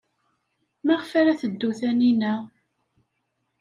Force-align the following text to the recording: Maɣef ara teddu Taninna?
Maɣef 0.85 1.11
ara 1.19 1.39
teddu 1.41 1.71
Taninna? 1.79 2.33